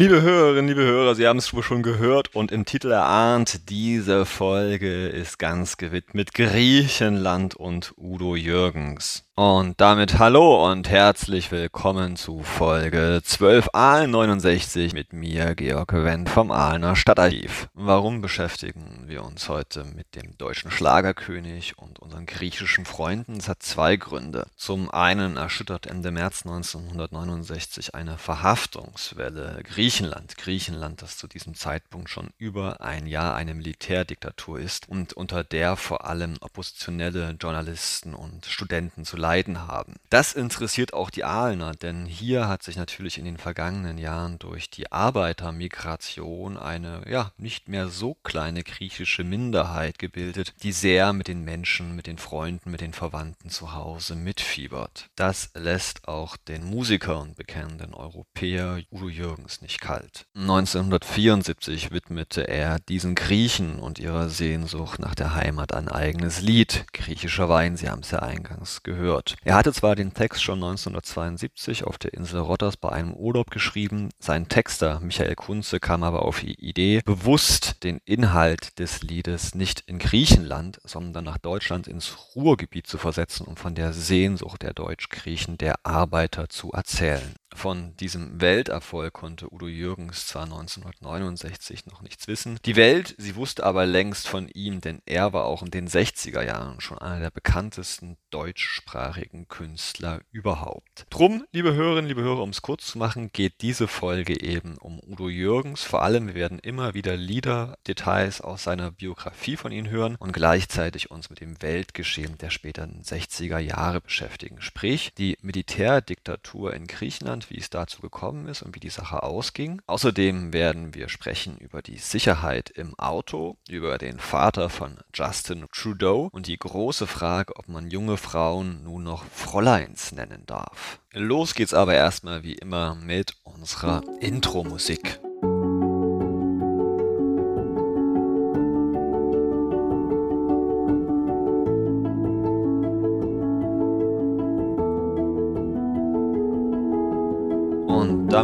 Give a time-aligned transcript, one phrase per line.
[0.00, 5.08] Liebe Hörerinnen, liebe Hörer, Sie haben es schon gehört und im Titel erahnt, diese Folge
[5.08, 9.29] ist ganz gewidmet Griechenland und Udo Jürgens.
[9.42, 16.28] Und damit hallo und herzlich willkommen zu Folge 12 Aalen 69 mit mir, Georg Wendt
[16.28, 17.70] vom Aalener Stadtarchiv.
[17.72, 23.38] Warum beschäftigen wir uns heute mit dem deutschen Schlagerkönig und unseren griechischen Freunden?
[23.38, 24.46] Es hat zwei Gründe.
[24.56, 30.36] Zum einen erschüttert Ende März 1969 eine Verhaftungswelle Griechenland.
[30.36, 35.76] Griechenland, das zu diesem Zeitpunkt schon über ein Jahr eine Militärdiktatur ist und unter der
[35.76, 39.94] vor allem oppositionelle Journalisten und Studenten zu leiden leiden haben.
[40.08, 44.70] Das interessiert auch die Aalener, denn hier hat sich natürlich in den vergangenen Jahren durch
[44.70, 51.44] die Arbeitermigration eine ja nicht mehr so kleine griechische Minderheit gebildet, die sehr mit den
[51.44, 55.06] Menschen, mit den Freunden, mit den Verwandten zu Hause mitfiebert.
[55.14, 60.26] Das lässt auch den Musiker und bekennenden Europäer Udo Jürgens nicht kalt.
[60.34, 66.86] 1974 widmete er diesen Griechen und ihrer Sehnsucht nach der Heimat ein eigenes Lied.
[66.92, 69.36] Griechischer Wein, Sie haben es ja eingangs gehört wird.
[69.44, 74.08] Er hatte zwar den Text schon 1972 auf der Insel Rotters bei einem Urlaub geschrieben,
[74.18, 79.82] sein Texter Michael Kunze kam aber auf die Idee, bewusst den Inhalt des Liedes nicht
[79.86, 85.58] in Griechenland, sondern nach Deutschland ins Ruhrgebiet zu versetzen, um von der Sehnsucht der Deutsch-Griechen,
[85.58, 87.34] der Arbeiter zu erzählen.
[87.54, 93.64] Von diesem Welterfolg konnte Udo Jürgens zwar 1969 noch nichts wissen, die Welt, sie wusste
[93.64, 97.30] aber längst von ihm, denn er war auch in den 60er Jahren schon einer der
[97.30, 101.06] bekanntesten deutschsprachigen Künstler überhaupt.
[101.10, 105.00] Drum, liebe Hörerinnen, liebe Hörer, um es kurz zu machen, geht diese Folge eben um
[105.00, 105.82] Udo Jürgens.
[105.82, 110.32] Vor allem, wir werden immer wieder Lieder, Details aus seiner Biografie von ihm hören und
[110.32, 114.60] gleichzeitig uns mit dem Weltgeschehen der späteren 60er Jahre beschäftigen.
[114.60, 119.22] Sprich, die Militärdiktatur in Griechenland Deutschland, wie es dazu gekommen ist und wie die Sache
[119.22, 119.80] ausging.
[119.86, 126.28] Außerdem werden wir sprechen über die Sicherheit im Auto, über den Vater von Justin Trudeau
[126.32, 131.00] und die große Frage, ob man junge Frauen nun noch Fräuleins nennen darf.
[131.12, 135.20] Los geht's aber erstmal wie immer mit unserer Intro-Musik.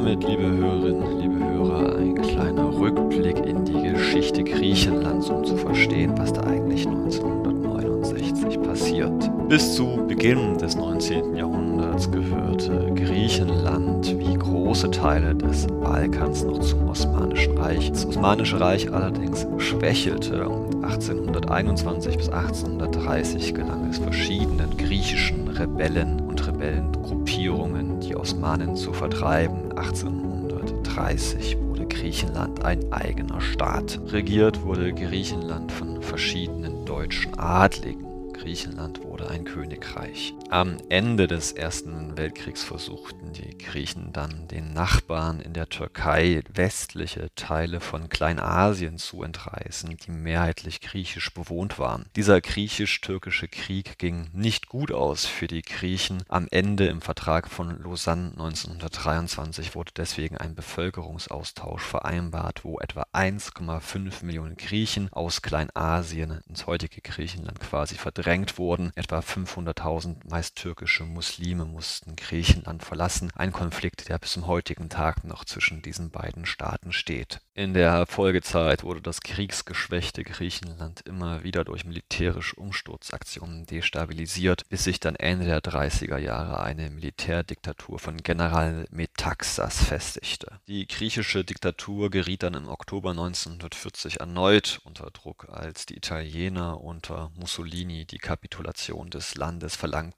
[0.07, 6.13] Damit, liebe Hörerinnen, liebe Hörer, ein kleiner Rückblick in die Geschichte Griechenlands, um zu verstehen,
[6.17, 9.31] was da eigentlich 1969 passiert.
[9.49, 11.35] Bis zu Beginn des 19.
[11.35, 17.91] Jahrhunderts gehörte Griechenland wie große Teile des Balkans noch zum Osmanischen Reich.
[17.91, 26.47] Das Osmanische Reich allerdings schwächelte und 1821 bis 1830 gelang es verschiedenen griechischen Rebellen und
[26.47, 34.01] Rebellengruppierungen, die Osmanen zu vertreiben 1830 wurde Griechenland ein eigener Staat.
[34.07, 38.06] Regiert wurde Griechenland von verschiedenen deutschen Adligen.
[38.39, 40.35] Griechenland wurde ein Königreich.
[40.51, 47.31] Am Ende des Ersten Weltkriegs versuchten die Griechen dann den Nachbarn in der Türkei westliche
[47.35, 52.07] Teile von Kleinasien zu entreißen, die mehrheitlich griechisch bewohnt waren.
[52.15, 56.23] Dieser griechisch-türkische Krieg ging nicht gut aus für die Griechen.
[56.29, 64.25] Am Ende im Vertrag von Lausanne 1923 wurde deswegen ein Bevölkerungsaustausch vereinbart, wo etwa 1,5
[64.25, 68.26] Millionen Griechen aus Kleinasien ins heutige Griechenland quasi verdrängt
[68.59, 68.91] wurden.
[68.97, 75.23] Etwa 500.000 meist türkische Muslime mussten Griechenland verlassen, ein Konflikt, der bis zum heutigen Tag
[75.23, 77.41] noch zwischen diesen beiden Staaten steht.
[77.55, 84.99] In der Folgezeit wurde das kriegsgeschwächte Griechenland immer wieder durch militärische Umsturzaktionen destabilisiert, bis sich
[84.99, 90.61] dann Ende der 30er Jahre eine Militärdiktatur von General Metaxas festigte.
[90.67, 97.31] Die griechische Diktatur geriet dann im Oktober 1940 erneut unter Druck, als die Italiener unter
[97.37, 99.77] Mussolini die Kapitulation des Landes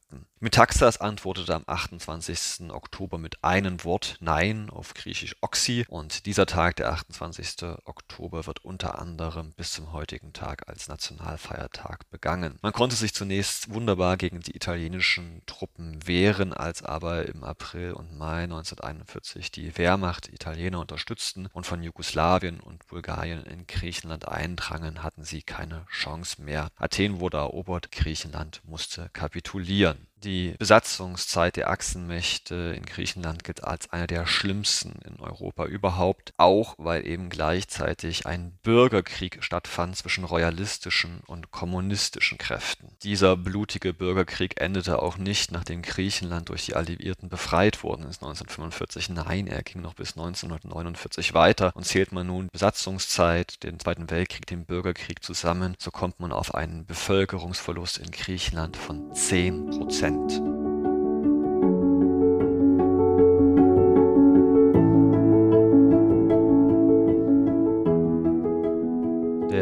[0.08, 0.26] verlangten.
[0.40, 2.70] Metaxas antwortete am 28.
[2.70, 7.76] Oktober mit einem Wort Nein auf Griechisch Oxy und dieser Tag, der 28.
[7.84, 12.56] Oktober, wird unter anderem bis zum heutigen Tag als Nationalfeiertag begangen.
[12.62, 18.16] Man konnte sich zunächst wunderbar gegen die italienischen Truppen wehren, als aber im April und
[18.16, 25.25] Mai 1941 die Wehrmacht Italiener unterstützten und von Jugoslawien und Bulgarien in Griechenland eindrangen, hatten
[25.25, 26.69] sie keine Chance mehr.
[26.76, 29.97] Athen wurde erobert, Griechenland musste kapitulieren.
[30.24, 36.74] Die Besatzungszeit der Achsenmächte in Griechenland gilt als eine der schlimmsten in Europa überhaupt, auch
[36.78, 42.96] weil eben gleichzeitig ein Bürgerkrieg stattfand zwischen royalistischen und kommunistischen Kräften.
[43.02, 49.10] Dieser blutige Bürgerkrieg endete auch nicht, nachdem Griechenland durch die Alliierten befreit worden ist 1945.
[49.10, 54.46] Nein, er ging noch bis 1949 weiter und zählt man nun Besatzungszeit, den Zweiten Weltkrieg,
[54.46, 60.07] den Bürgerkrieg zusammen, so kommt man auf einen Bevölkerungsverlust in Griechenland von 10 Prozent.
[60.08, 60.67] Prozent.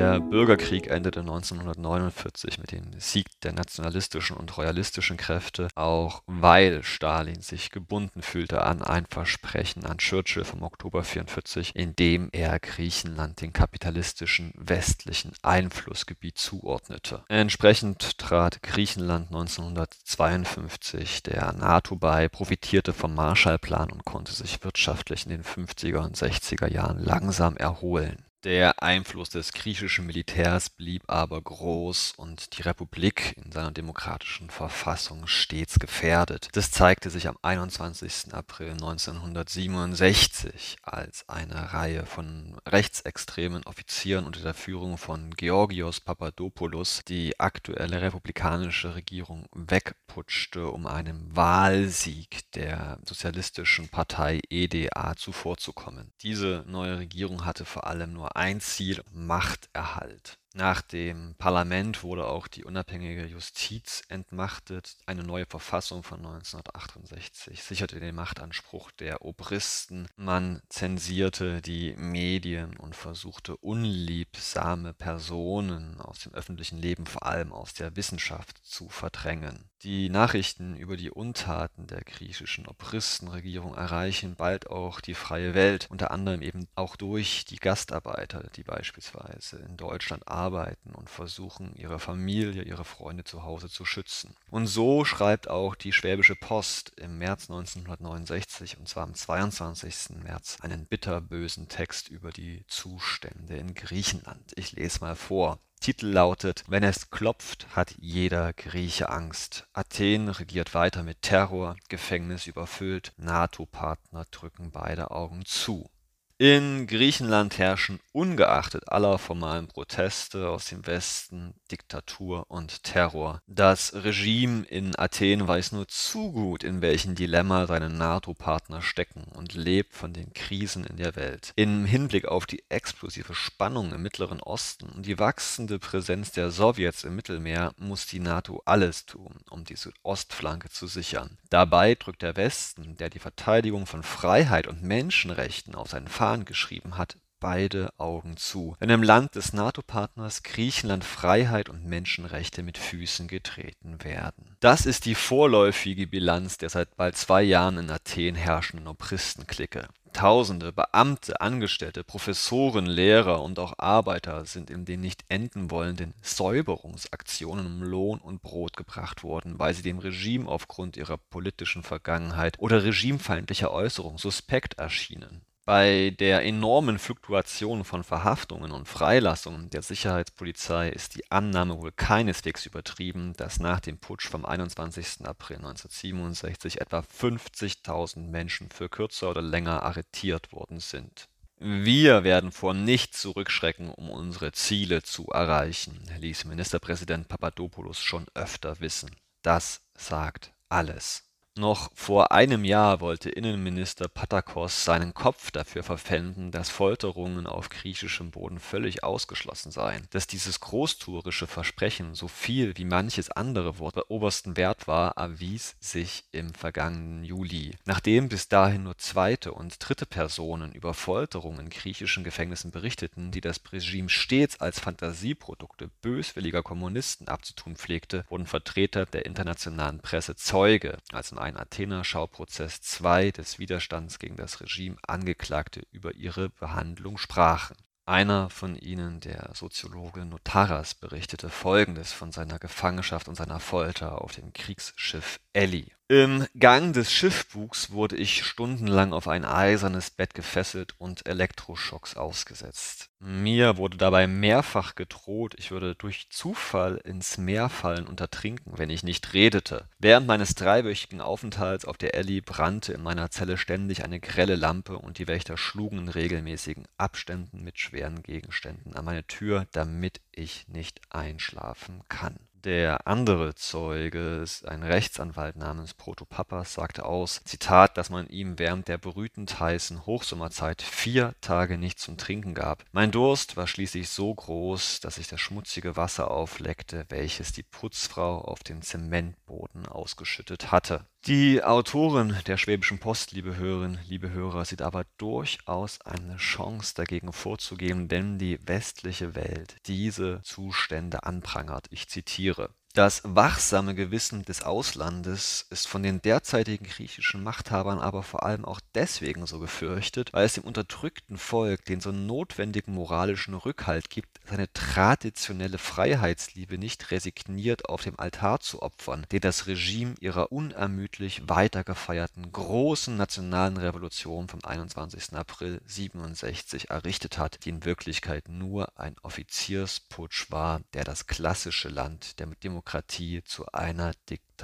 [0.06, 7.40] Der Bürgerkrieg endete 1949 mit dem Sieg der nationalistischen und royalistischen Kräfte, auch weil Stalin
[7.40, 13.40] sich gebunden fühlte an ein Versprechen an Churchill vom Oktober 1944, in dem er Griechenland
[13.40, 17.24] den kapitalistischen westlichen Einflussgebiet zuordnete.
[17.26, 25.30] Entsprechend trat Griechenland 1952 der NATO bei, profitierte vom Marshallplan und konnte sich wirtschaftlich in
[25.30, 28.25] den 50er und 60er Jahren langsam erholen.
[28.44, 35.26] Der Einfluss des griechischen Militärs blieb aber groß und die Republik in seiner demokratischen Verfassung
[35.26, 36.48] stets gefährdet.
[36.52, 38.34] Das zeigte sich am 21.
[38.34, 47.40] April 1967, als eine Reihe von rechtsextremen Offizieren unter der Führung von Georgios Papadopoulos die
[47.40, 56.12] aktuelle republikanische Regierung wegputschte, um einem Wahlsieg der sozialistischen Partei EDA zuvorzukommen.
[56.22, 60.38] Diese neue Regierung hatte vor allem nur ein Ziel, Machterhalt.
[60.56, 64.96] Nach dem Parlament wurde auch die unabhängige Justiz entmachtet.
[65.04, 70.08] Eine neue Verfassung von 1968 sicherte den Machtanspruch der Obristen.
[70.16, 77.74] Man zensierte die Medien und versuchte unliebsame Personen aus dem öffentlichen Leben, vor allem aus
[77.74, 79.68] der Wissenschaft, zu verdrängen.
[79.82, 86.12] Die Nachrichten über die Untaten der griechischen Obristenregierung erreichen bald auch die freie Welt, unter
[86.12, 91.98] anderem eben auch durch die Gastarbeiter, die beispielsweise in Deutschland arbeiten arbeiten und versuchen, ihre
[91.98, 94.36] Familie, ihre Freunde zu Hause zu schützen.
[94.50, 100.22] Und so schreibt auch die Schwäbische Post im März 1969, und zwar am 22.
[100.22, 104.52] März, einen bitterbösen Text über die Zustände in Griechenland.
[104.54, 105.58] Ich lese mal vor.
[105.80, 109.66] Titel lautet Wenn es klopft, hat jeder Grieche Angst.
[109.72, 115.90] Athen regiert weiter mit Terror, Gefängnis überfüllt, NATO-Partner drücken beide Augen zu.
[116.38, 123.40] In Griechenland herrschen ungeachtet aller formalen Proteste aus dem Westen Diktatur und Terror.
[123.46, 129.54] Das Regime in Athen weiß nur zu gut, in welchem Dilemma seine NATO-Partner stecken und
[129.54, 131.54] lebt von den Krisen in der Welt.
[131.56, 137.04] Im Hinblick auf die explosive Spannung im Mittleren Osten und die wachsende Präsenz der Sowjets
[137.04, 141.38] im Mittelmeer muss die NATO alles tun, um die Südostflanke zu sichern.
[141.48, 146.98] Dabei drückt der Westen, der die Verteidigung von Freiheit und Menschenrechten auf seinen Fahnen geschrieben
[146.98, 153.28] hat, beide Augen zu, wenn im Land des NATO-Partners Griechenland Freiheit und Menschenrechte mit Füßen
[153.28, 154.56] getreten werden.
[154.58, 159.86] Das ist die vorläufige Bilanz der seit bald zwei Jahren in Athen herrschenden Obristenklicke.
[160.12, 167.66] Tausende Beamte, Angestellte, Professoren, Lehrer und auch Arbeiter sind in den nicht enden wollenden Säuberungsaktionen
[167.66, 172.82] um Lohn und Brot gebracht worden, weil sie dem Regime aufgrund ihrer politischen Vergangenheit oder
[172.82, 175.45] regimefeindlicher Äußerung suspekt erschienen.
[175.66, 182.66] Bei der enormen Fluktuation von Verhaftungen und Freilassungen der Sicherheitspolizei ist die Annahme wohl keineswegs
[182.66, 185.26] übertrieben, dass nach dem Putsch vom 21.
[185.26, 191.28] April 1967 etwa 50.000 Menschen für kürzer oder länger arretiert worden sind.
[191.58, 198.78] Wir werden vor nichts zurückschrecken, um unsere Ziele zu erreichen, ließ Ministerpräsident Papadopoulos schon öfter
[198.78, 199.10] wissen.
[199.42, 201.25] Das sagt alles.
[201.58, 208.30] Noch vor einem Jahr wollte Innenminister Patakos seinen Kopf dafür verpfänden, dass Folterungen auf griechischem
[208.30, 210.06] Boden völlig ausgeschlossen seien.
[210.10, 216.24] Dass dieses großtuerische Versprechen so viel wie manches andere Wort obersten Wert war, erwies sich
[216.30, 217.74] im vergangenen Juli.
[217.86, 223.40] Nachdem bis dahin nur zweite und dritte Personen über Folterungen in griechischen Gefängnissen berichteten, die
[223.40, 230.98] das Regime stets als Fantasieprodukte böswilliger Kommunisten abzutun pflegte, wurden Vertreter der internationalen Presse Zeuge,
[231.12, 237.18] als im ein Athener Schauprozess zwei des Widerstands gegen das Regime Angeklagte über ihre Behandlung
[237.18, 237.76] sprachen.
[238.04, 244.32] Einer von ihnen, der Soziologe Notaras, berichtete Folgendes von seiner Gefangenschaft und seiner Folter auf
[244.32, 250.94] dem Kriegsschiff Elli Im Gang des Schiffbugs wurde ich stundenlang auf ein eisernes Bett gefesselt
[250.98, 253.10] und Elektroschocks ausgesetzt.
[253.18, 258.88] Mir wurde dabei mehrfach gedroht, ich würde durch Zufall ins Meer fallen und ertrinken, wenn
[258.88, 259.88] ich nicht redete.
[259.98, 264.98] Während meines dreiwöchigen Aufenthalts auf der Elli brannte in meiner Zelle ständig eine grelle Lampe
[264.98, 270.68] und die Wächter schlugen in regelmäßigen Abständen mit schweren Gegenständen an meine Tür, damit ich
[270.68, 272.45] nicht einschlafen kann.
[272.66, 278.98] Der andere Zeuge, ein Rechtsanwalt namens Protopapas, sagte aus, Zitat, dass man ihm während der
[278.98, 282.84] brütend heißen Hochsommerzeit vier Tage nichts zum Trinken gab.
[282.90, 288.40] Mein Durst war schließlich so groß, dass ich das schmutzige Wasser aufleckte, welches die Putzfrau
[288.40, 291.06] auf den Zementboden ausgeschüttet hatte.
[291.26, 297.32] Die Autorin der Schwäbischen Post, liebe Hörerinnen, liebe Hörer, sieht aber durchaus eine Chance dagegen
[297.32, 301.88] vorzugehen, wenn die westliche Welt diese Zustände anprangert.
[301.90, 308.42] Ich zitiere das wachsame Gewissen des Auslandes ist von den derzeitigen griechischen Machthabern aber vor
[308.44, 314.08] allem auch deswegen so gefürchtet, weil es dem unterdrückten Volk den so notwendigen moralischen Rückhalt
[314.08, 320.50] gibt, seine traditionelle Freiheitsliebe nicht resigniert auf dem Altar zu opfern, den das Regime ihrer
[320.50, 325.34] unermüdlich weitergefeierten großen nationalen Revolution vom 21.
[325.34, 332.38] April 67 errichtet hat, die in Wirklichkeit nur ein Offiziersputsch war, der das klassische Land
[332.38, 334.55] der Demokratie Demokratie zu einer Diktatur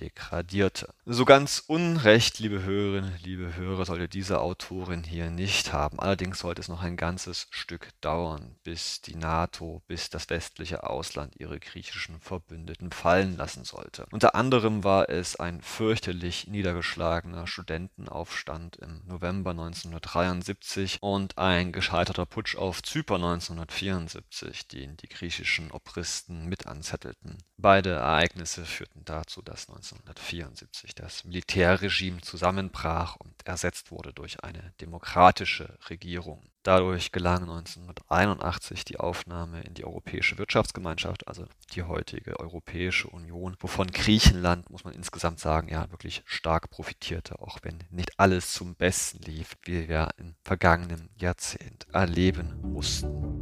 [0.00, 0.94] degradierte.
[1.04, 5.98] So ganz Unrecht, liebe Hörerinnen, liebe Hörer, sollte diese Autorin hier nicht haben.
[6.00, 11.34] Allerdings sollte es noch ein ganzes Stück dauern, bis die NATO, bis das westliche Ausland
[11.36, 14.06] ihre griechischen Verbündeten fallen lassen sollte.
[14.10, 22.56] Unter anderem war es ein fürchterlich niedergeschlagener Studentenaufstand im November 1973 und ein gescheiterter Putsch
[22.56, 27.38] auf Zypern 1974, den die griechischen Obristen mit anzettelten.
[27.56, 35.78] Beide Ereignisse führten dazu, dass 1974 das Militärregime zusammenbrach und ersetzt wurde durch eine demokratische
[35.88, 36.42] Regierung.
[36.62, 43.86] Dadurch gelang 1981 die Aufnahme in die Europäische Wirtschaftsgemeinschaft, also die heutige Europäische Union, wovon
[43.86, 49.22] Griechenland, muss man insgesamt sagen, ja wirklich stark profitierte, auch wenn nicht alles zum Besten
[49.22, 53.37] lief, wie wir im vergangenen Jahrzehnt erleben mussten.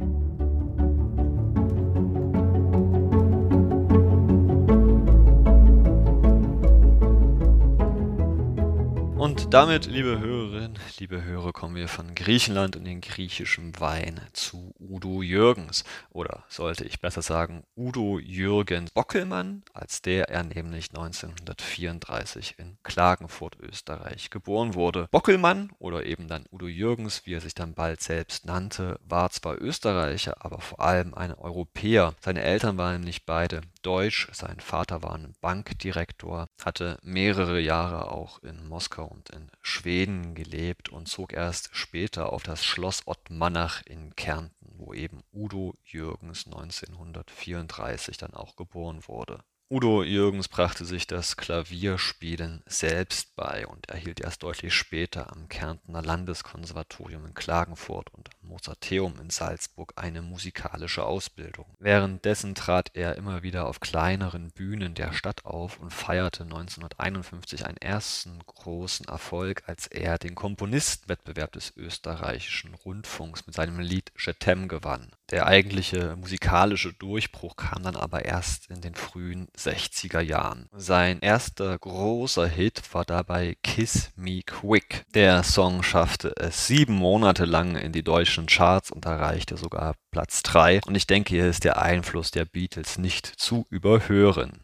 [9.17, 14.75] Und damit, liebe Hörerinnen, liebe Hörer, kommen wir von Griechenland und den griechischen Wein zu
[14.79, 15.83] Udo Jürgens.
[16.11, 23.57] Oder sollte ich besser sagen, Udo Jürgen Bockelmann, als der er nämlich 1934 in Klagenfurt,
[23.59, 25.07] Österreich, geboren wurde.
[25.09, 29.59] Bockelmann oder eben dann Udo Jürgens, wie er sich dann bald selbst nannte, war zwar
[29.59, 32.13] Österreicher, aber vor allem ein Europäer.
[32.21, 38.43] Seine Eltern waren nämlich beide deutsch, sein Vater war ein Bankdirektor, hatte mehrere Jahre auch
[38.43, 44.13] in Moskau und in Schweden gelebt und zog erst später auf das Schloss Ottmannach in
[44.17, 49.39] Kärnten, wo eben Udo Jürgens 1934 dann auch geboren wurde.
[49.69, 56.01] Udo Jürgens brachte sich das Klavierspielen selbst bei und erhielt erst deutlich später am Kärntner
[56.01, 61.65] Landeskonservatorium in Klagenfurt und Mozarteum in Salzburg eine musikalische Ausbildung.
[61.79, 67.77] Währenddessen trat er immer wieder auf kleineren Bühnen der Stadt auf und feierte 1951 einen
[67.77, 75.11] ersten großen Erfolg, als er den Komponistenwettbewerb des österreichischen Rundfunks mit seinem Lied t'aime gewann.
[75.29, 80.69] Der eigentliche musikalische Durchbruch kam dann aber erst in den frühen 60er Jahren.
[80.73, 85.05] Sein erster großer Hit war dabei Kiss Me Quick.
[85.13, 90.43] Der Song schaffte es sieben Monate lang in die deutschen Charts und erreichte sogar Platz
[90.43, 90.81] 3.
[90.85, 94.61] Und ich denke, hier ist der Einfluss der Beatles nicht zu überhören.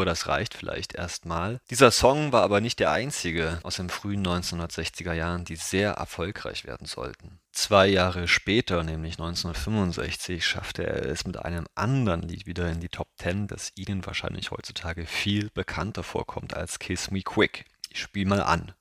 [0.00, 1.60] Hörer, das reicht vielleicht erstmal.
[1.68, 6.64] Dieser Song war aber nicht der einzige aus den frühen 1960er Jahren, die sehr erfolgreich
[6.64, 7.38] werden sollten.
[7.52, 12.88] Zwei Jahre später, nämlich 1965, schaffte er es mit einem anderen Lied wieder in die
[12.88, 17.66] Top 10, das Ihnen wahrscheinlich heutzutage viel bekannter vorkommt als Kiss Me Quick.
[17.90, 18.72] Ich spiele mal an.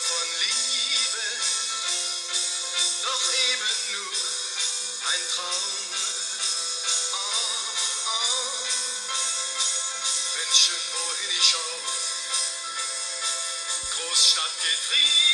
[0.00, 1.26] von Liebe,
[3.02, 4.16] doch eben nur
[5.12, 5.74] ein Traum.
[7.12, 7.18] Oh,
[8.06, 8.66] oh.
[10.36, 11.80] Menschen, wohin ich schaue,
[13.90, 15.33] Großstadt getrieben.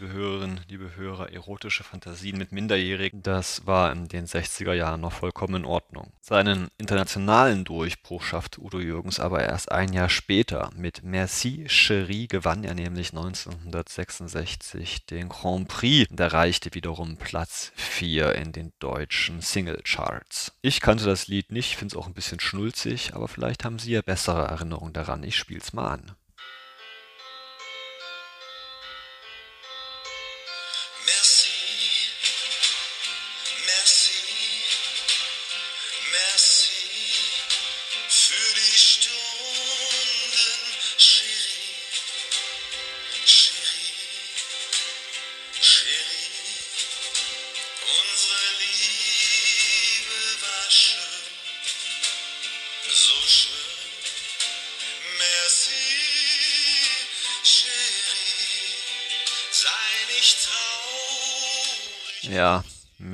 [0.00, 5.56] Hörerinnen, liebe Hörer, erotische Fantasien mit Minderjährigen, das war in den 60er Jahren noch vollkommen
[5.56, 6.12] in Ordnung.
[6.20, 10.70] Seinen internationalen Durchbruch schaffte Udo Jürgens aber erst ein Jahr später.
[10.74, 18.34] Mit Merci Cherie gewann er nämlich 1966 den Grand Prix und erreichte wiederum Platz 4
[18.36, 20.52] in den deutschen Singlecharts.
[20.62, 23.92] Ich kannte das Lied nicht, finde es auch ein bisschen schnulzig, aber vielleicht haben Sie
[23.92, 25.22] ja bessere Erinnerungen daran.
[25.22, 26.12] Ich spiel's mal an.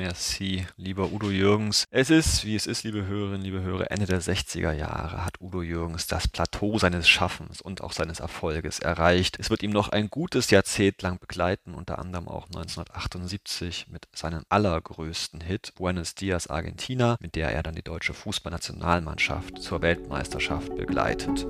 [0.08, 1.84] Merci, lieber Udo Jürgens.
[1.90, 5.60] Es ist, wie es ist, liebe Hörerinnen, liebe Hörer, Ende der 60er Jahre hat Udo
[5.60, 9.36] Jürgens das Plateau seines Schaffens und auch seines Erfolges erreicht.
[9.38, 14.44] Es wird ihm noch ein gutes Jahrzehnt lang begleiten, unter anderem auch 1978 mit seinem
[14.48, 21.46] allergrößten Hit Buenos Dias Argentina, mit der er dann die deutsche Fußballnationalmannschaft zur Weltmeisterschaft begleitet.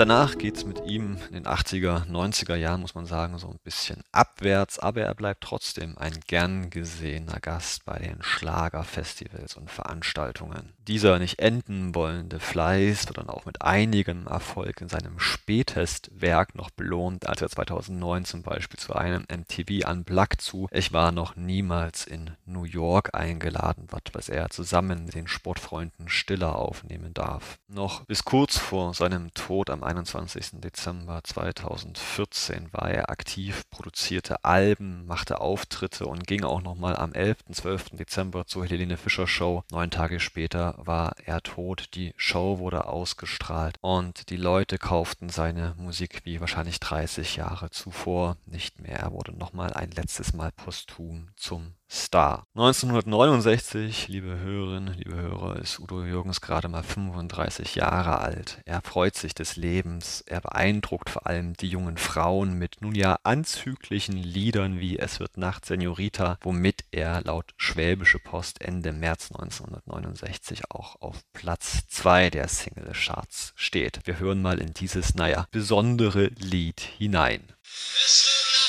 [0.00, 3.58] Danach geht es mit ihm in den 80er, 90er Jahren, muss man sagen, so ein
[3.62, 10.72] bisschen abwärts, aber er bleibt trotzdem ein gern gesehener Gast bei den Schlagerfestivals und Veranstaltungen.
[10.88, 16.70] Dieser nicht enden wollende Fleiß wird dann auch mit einigem Erfolg in seinem Spätestwerk noch
[16.70, 22.06] belohnt, als er 2009 zum Beispiel zu einem MTV Unplugged zu Ich war noch niemals
[22.06, 27.58] in New York eingeladen wird, was er zusammen mit den Sportfreunden Stiller aufnehmen darf.
[27.68, 30.60] Noch bis kurz vor seinem Tod am 21.
[30.60, 37.38] Dezember 2014 war er aktiv, produzierte Alben, machte Auftritte und ging auch nochmal am 11.
[37.52, 37.90] 12.
[37.90, 39.64] Dezember zur Helene Fischer Show.
[39.72, 41.94] Neun Tage später war er tot.
[41.94, 48.36] Die Show wurde ausgestrahlt und die Leute kauften seine Musik wie wahrscheinlich 30 Jahre zuvor
[48.46, 49.00] nicht mehr.
[49.00, 52.46] Er wurde nochmal ein letztes Mal posthum zum Star.
[52.54, 58.60] 1969, liebe Hörerinnen, liebe Hörer, ist Udo Jürgens gerade mal 35 Jahre alt.
[58.64, 63.18] Er freut sich des Lebens, er beeindruckt vor allem die jungen Frauen mit nun ja
[63.24, 70.70] anzüglichen Liedern wie Es wird Nacht, Senorita, womit er laut Schwäbische Post Ende März 1969
[70.70, 73.98] auch auf Platz 2 der Single-Charts steht.
[74.04, 77.42] Wir hören mal in dieses, naja, besondere Lied hinein.
[77.64, 78.59] Es wird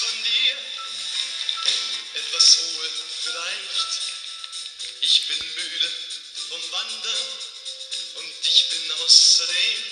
[0.00, 0.56] von dir,
[2.14, 2.88] etwas Ruhe
[3.22, 4.00] vielleicht.
[5.02, 5.90] Ich bin müde
[6.48, 7.26] vom Wandern
[8.14, 9.84] und ich bin außerdem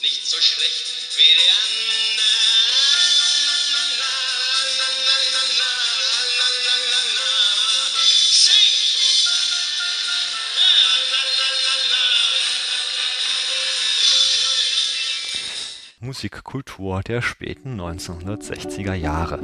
[0.00, 2.83] nicht so schlecht wie die anderen.
[16.04, 19.38] Musikkultur der späten 1960er Jahre.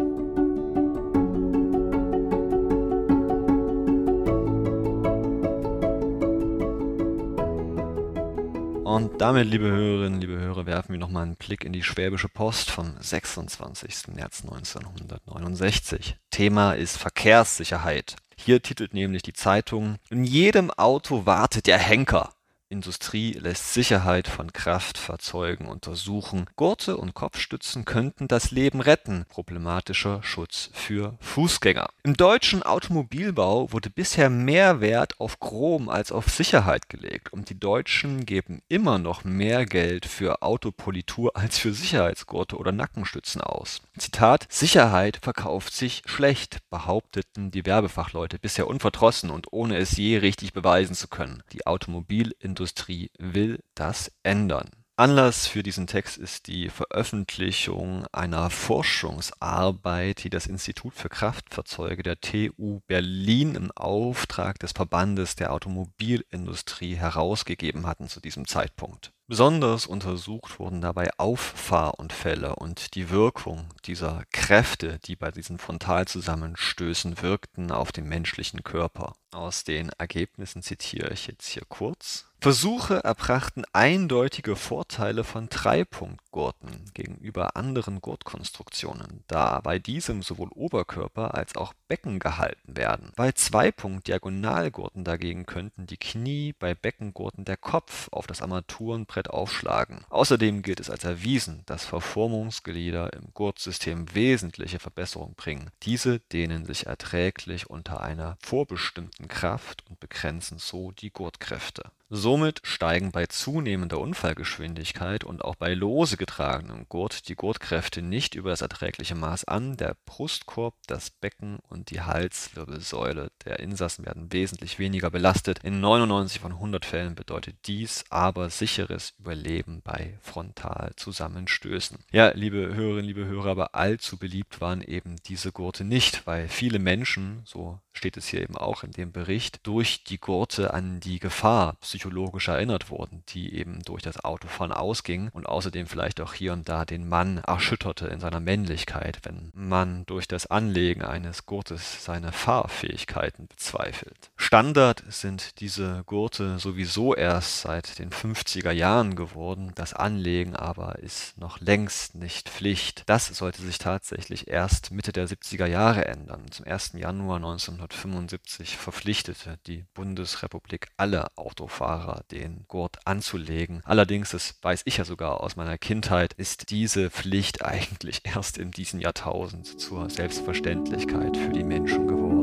[8.85, 12.71] Und damit, liebe Hörerinnen, liebe Hörer, werfen wir nochmal einen Blick in die Schwäbische Post
[12.71, 14.09] vom 26.
[14.09, 16.17] März 1969.
[16.31, 18.17] Thema ist Verkehrssicherheit.
[18.37, 22.35] Hier titelt nämlich die Zeitung, in jedem Auto wartet der Henker.
[22.71, 26.47] Industrie lässt Sicherheit von Kraftfahrzeugen untersuchen.
[26.55, 29.27] Gurte und Kopfstützen könnten das Leben retten.
[29.29, 31.89] Problematischer Schutz für Fußgänger.
[32.05, 37.59] Im deutschen Automobilbau wurde bisher mehr Wert auf Chrom als auf Sicherheit gelegt und die
[37.59, 43.83] Deutschen geben immer noch mehr Geld für Autopolitur als für Sicherheitsgurte oder Nackenstützen aus.
[43.99, 50.53] Zitat Sicherheit verkauft sich schlecht, behaupteten die Werbefachleute bisher unverdrossen und ohne es je richtig
[50.53, 51.43] beweisen zu können.
[51.53, 54.69] Die Automobilindustrie Industrie will das ändern.
[54.97, 62.21] Anlass für diesen Text ist die Veröffentlichung einer Forschungsarbeit, die das Institut für Kraftfahrzeuge der
[62.21, 69.15] TU Berlin im Auftrag des Verbandes der Automobilindustrie herausgegeben hatten zu diesem Zeitpunkt.
[69.31, 77.71] Besonders untersucht wurden dabei Auffahrunfälle und die Wirkung dieser Kräfte, die bei diesen Frontalzusammenstößen wirkten
[77.71, 79.15] auf den menschlichen Körper.
[79.31, 87.55] Aus den Ergebnissen zitiere ich jetzt hier kurz Versuche erbrachten eindeutige Vorteile von Dreipunktgurten gegenüber
[87.55, 93.13] anderen Gurtkonstruktionen, da bei diesem sowohl Oberkörper als auch Becken gehalten werden.
[93.15, 100.05] Bei Zweipunkt-Diagonalgurten dagegen könnten die Knie, bei Beckengurten der Kopf auf das Armaturenbrett aufschlagen.
[100.09, 105.71] Außerdem gilt es als erwiesen, dass Verformungsglieder im Gurtsystem wesentliche Verbesserungen bringen.
[105.83, 113.13] Diese dehnen sich erträglich unter einer vorbestimmten Kraft und begrenzen so die Gurtkräfte Somit steigen
[113.13, 119.15] bei zunehmender Unfallgeschwindigkeit und auch bei lose getragenem Gurt die Gurtkräfte nicht über das erträgliche
[119.15, 125.61] Maß an, der Brustkorb, das Becken und die Halswirbelsäule der Insassen werden wesentlich weniger belastet.
[125.63, 131.99] In 99 von 100 Fällen bedeutet dies aber sicheres Überleben bei Frontalzusammenstößen.
[132.11, 136.81] Ja, liebe Hörerinnen, liebe Hörer, aber allzu beliebt waren eben diese Gurte nicht, weil viele
[136.81, 141.19] Menschen, so steht es hier eben auch in dem Bericht, durch die Gurte an die
[141.19, 146.53] Gefahr psychologisch erinnert wurden, die eben durch das Autofahren ausging und außerdem vielleicht auch hier
[146.53, 152.05] und da den Mann erschütterte in seiner Männlichkeit, wenn man durch das Anlegen eines Gurtes
[152.05, 154.31] seine Fahrfähigkeiten bezweifelt.
[154.37, 161.39] Standard sind diese Gurte sowieso erst seit den 50er Jahren geworden, das Anlegen aber ist
[161.39, 163.03] noch längst nicht Pflicht.
[163.07, 166.47] Das sollte sich tatsächlich erst Mitte der 70er Jahre ändern.
[166.51, 166.93] Zum 1.
[166.95, 167.39] Januar
[167.81, 173.81] 1975 verpflichtete die Bundesrepublik alle Autofahrer Fahrer den Gurt anzulegen.
[173.85, 178.71] Allerdings, das weiß ich ja sogar aus meiner Kindheit, ist diese Pflicht eigentlich erst in
[178.71, 182.40] diesem Jahrtausend zur Selbstverständlichkeit für die Menschen geworden.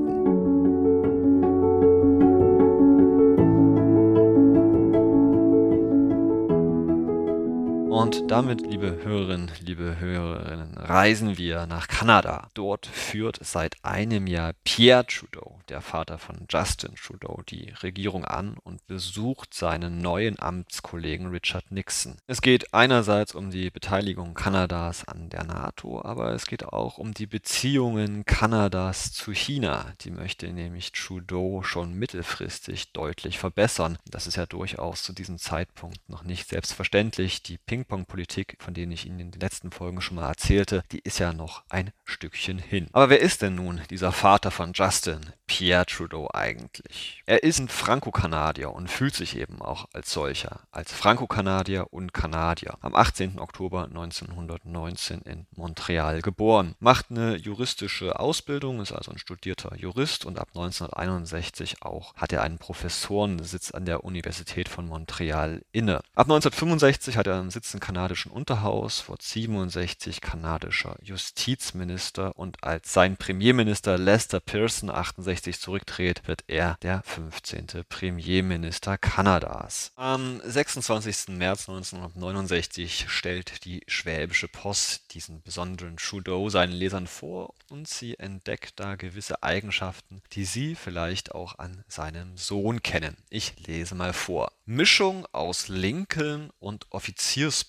[8.26, 12.50] Damit, liebe Hörerinnen, liebe Hörerinnen, reisen wir nach Kanada.
[12.54, 18.58] Dort führt seit einem Jahr Pierre Trudeau, der Vater von Justin Trudeau, die Regierung an
[18.64, 22.18] und besucht seinen neuen Amtskollegen Richard Nixon.
[22.28, 27.14] Es geht einerseits um die Beteiligung Kanadas an der NATO, aber es geht auch um
[27.14, 29.94] die Beziehungen Kanadas zu China.
[30.02, 33.98] Die möchte nämlich Trudeau schon mittelfristig deutlich verbessern.
[34.06, 37.44] Das ist ja durchaus zu diesem Zeitpunkt noch nicht selbstverständlich.
[37.44, 41.00] Die Ping Ping-Pong-Politik, von denen ich Ihnen in den letzten Folgen schon mal erzählte, die
[41.00, 42.88] ist ja noch ein Stückchen hin.
[42.94, 47.22] Aber wer ist denn nun dieser Vater von Justin, Pierre Trudeau eigentlich?
[47.26, 52.78] Er ist ein Franco-Kanadier und fühlt sich eben auch als solcher, als Franco-Kanadier und Kanadier.
[52.82, 53.40] Am 18.
[53.40, 56.76] Oktober 1919 in Montreal geboren.
[56.80, 62.42] Macht eine juristische Ausbildung, ist also ein studierter Jurist und ab 1961 auch hat er
[62.42, 65.98] einen Professorensitz an der Universität von Montreal inne.
[66.16, 72.92] Ab 1965 hat er einen Sitz im kanadischen Unterhaus, wurde 67 kanadischer Justizminister und als
[72.92, 77.86] sein Premierminister Lester Pearson 68 zurücktritt, wird er der 15.
[77.88, 79.94] Premierminister Kanadas.
[79.96, 81.30] Am 26.
[81.30, 88.82] März 1969 stellt die Schwäbische Post diesen besonderen Trudeau seinen Lesern vor und sie entdeckt
[88.82, 93.16] da gewisse Eigenschaften, die sie vielleicht auch an seinem Sohn kennen.
[93.30, 94.52] Ich lese mal vor.
[94.66, 96.92] Mischung aus Lincoln und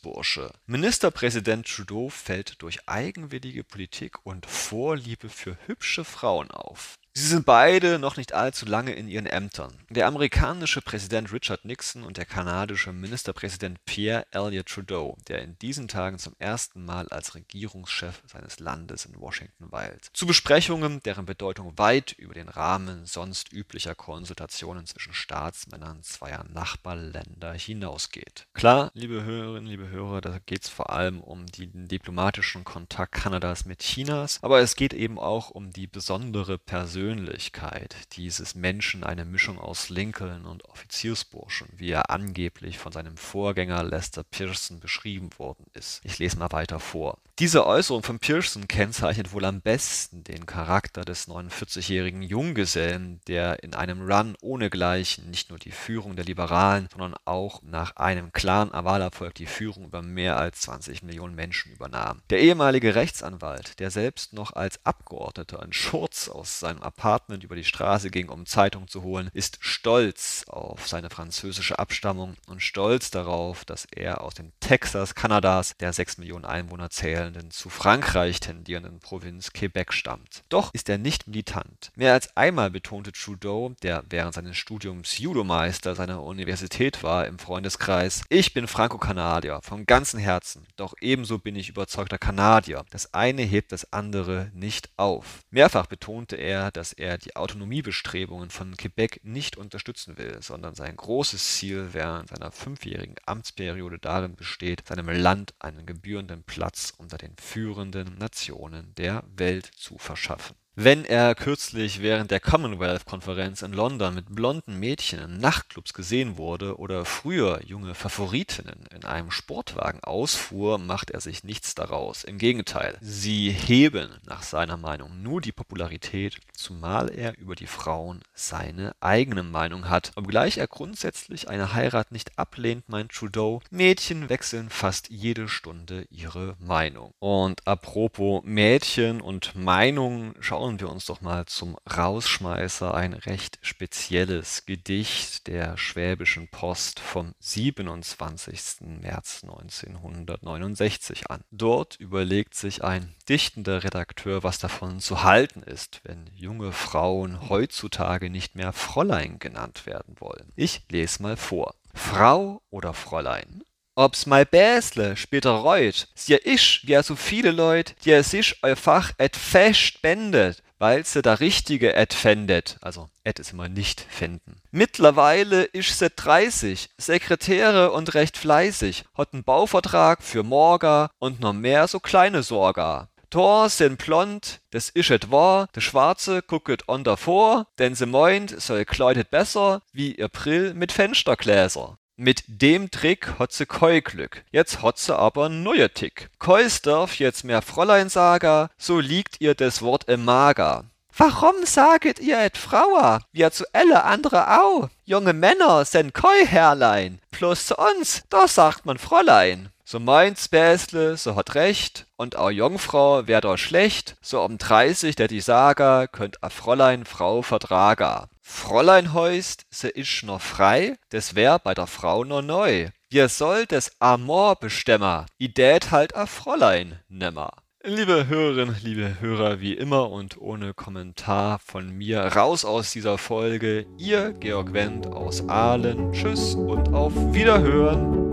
[0.09, 0.53] Offiziersbursche.
[0.67, 6.99] Ministerpräsident Trudeau fällt durch eigenwillige Politik und Vorliebe für hübsche Frauen auf.
[7.19, 9.77] Sie sind beide noch nicht allzu lange in ihren Ämtern.
[9.91, 15.89] Der amerikanische Präsident Richard Nixon und der kanadische Ministerpräsident Pierre Elliott Trudeau, der in diesen
[15.89, 20.11] Tagen zum ersten Mal als Regierungschef seines Landes in Washington weilt.
[20.13, 27.53] Zu Besprechungen, deren Bedeutung weit über den Rahmen sonst üblicher Konsultationen zwischen Staatsmännern zweier Nachbarländer
[27.53, 28.47] hinausgeht.
[28.55, 33.65] Klar, liebe Hörerinnen, liebe Hörer, da geht es vor allem um den diplomatischen Kontakt Kanadas
[33.65, 39.25] mit Chinas, aber es geht eben auch um die besondere Persönlichkeit Persönlichkeit dieses Menschen eine
[39.25, 45.65] Mischung aus Lincoln und Offiziersburschen, wie er angeblich von seinem Vorgänger Lester Pearson beschrieben worden
[45.73, 46.03] ist.
[46.05, 47.17] Ich lese mal weiter vor.
[47.39, 53.75] Diese Äußerung von Pearson kennzeichnet wohl am besten den Charakter des 49-jährigen Junggesellen, der in
[53.75, 59.35] einem Run ohnegleichen nicht nur die Führung der Liberalen, sondern auch nach einem klaren Wahlerfolg
[59.35, 62.21] die Führung über mehr als 20 Millionen Menschen übernahm.
[62.29, 67.65] Der ehemalige Rechtsanwalt, der selbst noch als Abgeordneter in Schurz aus seinem Apartment über die
[67.65, 73.65] Straße ging, um Zeitung zu holen, ist stolz auf seine französische Abstammung und stolz darauf,
[73.65, 79.01] dass er aus dem Texas Kanadas, der 6 Millionen Einwohner zählen, abfallenden, zu Frankreich tendierenden
[79.01, 80.45] Provinz Quebec stammt.
[80.49, 81.91] Doch ist er nicht militant.
[81.95, 88.23] Mehr als einmal betonte Trudeau, der während seines Studiums Judomeister seiner Universität war, im Freundeskreis,
[88.29, 92.85] ich bin Franco-Kanadier, vom ganzen Herzen, doch ebenso bin ich überzeugter Kanadier.
[92.91, 95.41] Das eine hebt das andere nicht auf.
[95.51, 101.57] Mehrfach betonte er, dass er die Autonomiebestrebungen von Quebec nicht unterstützen will, sondern sein großes
[101.57, 108.15] Ziel während seiner fünfjährigen Amtsperiode darin besteht, seinem Land einen gebührenden Platz unter den führenden
[108.19, 114.79] Nationen der Welt zu verschaffen wenn er kürzlich während der Commonwealth-Konferenz in London mit blonden
[114.79, 121.21] Mädchen in Nachtclubs gesehen wurde oder früher junge Favoritinnen in einem Sportwagen ausfuhr, macht er
[121.21, 122.23] sich nichts daraus.
[122.23, 128.21] Im Gegenteil, sie heben nach seiner Meinung nur die Popularität, zumal er über die Frauen
[128.33, 130.13] seine eigene Meinung hat.
[130.15, 136.55] Obgleich er grundsätzlich eine Heirat nicht ablehnt, meint Trudeau, Mädchen wechseln fast jede Stunde ihre
[136.61, 137.15] Meinung.
[137.19, 143.59] Und apropos Mädchen und Meinung, schauen schauen wir uns doch mal zum Rausschmeißer ein recht
[143.63, 148.83] spezielles Gedicht der Schwäbischen Post vom 27.
[149.01, 151.41] März 1969 an.
[151.51, 158.29] Dort überlegt sich ein dichtender Redakteur, was davon zu halten ist, wenn junge Frauen heutzutage
[158.29, 160.53] nicht mehr Fräulein genannt werden wollen.
[160.55, 161.77] Ich lese mal vor.
[161.95, 163.65] Frau oder Fräulein?
[163.99, 169.11] Ob's mal Bäsle später reut, sie isch, wie so viele Leut, die er sich einfach
[169.19, 172.77] et fest bändet, weil se da richtige et fändet.
[172.81, 174.63] Also et ist immer nicht finden.
[174.71, 181.53] Mittlerweile isch se 30, Sekretäre und recht fleißig, hat n Bauvertrag für Morga und noch
[181.53, 183.09] mehr so kleine Sorga.
[183.31, 188.61] Tor sind blond, des isch et wahr, de Schwarze gucket on davor, denn se meint,
[188.61, 191.99] soll kleidet besser, wie ihr Brill mit Fenstergläser.
[192.21, 194.43] Mit dem Trick hat se keu Glück.
[194.51, 196.31] Jetzt hat se aber n neuer Tick.
[196.41, 200.87] Keus darf jetzt mehr Fräulein saga, so liegt ihr des Wort im Mager.
[201.17, 204.89] Warum saget ihr et Frauer, wie zu elle andere au?
[205.05, 209.69] Junge Männer sind keu Herrlein, bloß zu uns, da sagt man Fräulein.
[209.85, 215.15] So meint's Bäsle, so hat recht, und auch Jungfrau wär doch schlecht, so um 30
[215.15, 218.29] der die Saga könnt a Fräulein Frau vertraga.
[218.51, 222.89] Fräulein heust, se isch noch frei, des wär bei der Frau noch neu.
[223.11, 227.53] Wir soll des Amor bestemmer, i dät halt a Fräulein nimmer.
[227.85, 233.87] Liebe Hörerinnen, liebe Hörer, wie immer und ohne Kommentar von mir raus aus dieser Folge.
[233.99, 236.11] Ihr Georg Wendt aus Aalen.
[236.13, 238.28] Tschüss und auf Wiederhören.